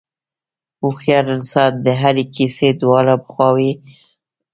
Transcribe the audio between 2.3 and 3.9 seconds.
کیسې دواړه خواوې اوري.